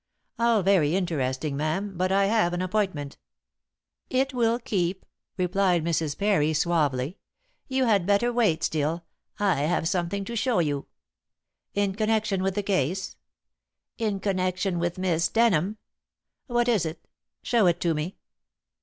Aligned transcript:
"All 0.39 0.63
very 0.63 0.95
interesting 0.95 1.55
ma'am, 1.55 1.95
but 1.95 2.11
I 2.11 2.25
have 2.25 2.53
an 2.53 2.61
appointment." 2.63 3.19
"It 4.09 4.33
will 4.33 4.57
keep," 4.57 5.05
replied 5.37 5.83
Mrs. 5.83 6.17
Parry 6.17 6.55
suavely. 6.55 7.19
"You 7.67 7.85
had 7.85 8.07
better 8.07 8.33
wait, 8.33 8.63
Steel. 8.63 9.05
I 9.39 9.57
have 9.59 9.87
something 9.87 10.25
to 10.25 10.35
show 10.35 10.57
you." 10.57 10.87
"In 11.75 11.93
connection 11.93 12.41
with 12.41 12.55
the 12.55 12.63
case?" 12.63 13.15
"In 13.99 14.19
connection 14.19 14.79
with 14.79 14.97
Miss 14.97 15.27
Denham." 15.27 15.77
"What 16.47 16.67
is 16.67 16.83
it? 16.83 17.07
Show 17.43 17.67
it 17.67 17.79
to 17.81 17.93
me." 17.93 18.17